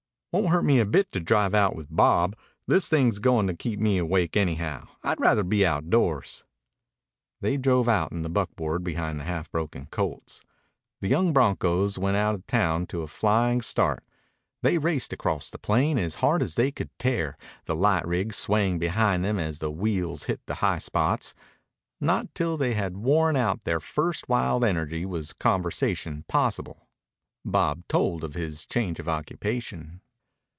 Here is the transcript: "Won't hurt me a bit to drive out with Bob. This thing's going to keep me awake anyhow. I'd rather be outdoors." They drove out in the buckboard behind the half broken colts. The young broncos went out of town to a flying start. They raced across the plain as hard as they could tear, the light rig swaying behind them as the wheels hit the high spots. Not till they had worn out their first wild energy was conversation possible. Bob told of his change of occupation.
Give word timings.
"Won't 0.33 0.47
hurt 0.47 0.63
me 0.63 0.79
a 0.79 0.85
bit 0.85 1.11
to 1.11 1.19
drive 1.19 1.53
out 1.53 1.75
with 1.75 1.93
Bob. 1.93 2.37
This 2.65 2.87
thing's 2.87 3.19
going 3.19 3.47
to 3.47 3.53
keep 3.53 3.81
me 3.81 3.97
awake 3.97 4.37
anyhow. 4.37 4.87
I'd 5.03 5.19
rather 5.19 5.43
be 5.43 5.65
outdoors." 5.65 6.45
They 7.41 7.57
drove 7.57 7.89
out 7.89 8.13
in 8.13 8.21
the 8.21 8.29
buckboard 8.29 8.81
behind 8.81 9.19
the 9.19 9.25
half 9.25 9.51
broken 9.51 9.87
colts. 9.87 10.41
The 11.01 11.09
young 11.09 11.33
broncos 11.33 11.99
went 11.99 12.15
out 12.15 12.33
of 12.33 12.47
town 12.47 12.85
to 12.87 13.01
a 13.01 13.07
flying 13.07 13.59
start. 13.59 14.05
They 14.61 14.77
raced 14.77 15.11
across 15.11 15.49
the 15.49 15.57
plain 15.57 15.97
as 15.97 16.15
hard 16.15 16.41
as 16.41 16.55
they 16.55 16.71
could 16.71 16.97
tear, 16.97 17.37
the 17.65 17.75
light 17.75 18.07
rig 18.07 18.31
swaying 18.33 18.79
behind 18.79 19.25
them 19.25 19.37
as 19.37 19.59
the 19.59 19.69
wheels 19.69 20.23
hit 20.23 20.39
the 20.45 20.55
high 20.63 20.77
spots. 20.79 21.35
Not 21.99 22.33
till 22.33 22.55
they 22.55 22.73
had 22.73 22.95
worn 22.95 23.35
out 23.35 23.65
their 23.65 23.81
first 23.81 24.29
wild 24.29 24.63
energy 24.63 25.05
was 25.05 25.33
conversation 25.33 26.23
possible. 26.29 26.87
Bob 27.43 27.83
told 27.89 28.23
of 28.23 28.33
his 28.33 28.65
change 28.65 28.97
of 28.97 29.09
occupation. 29.09 29.99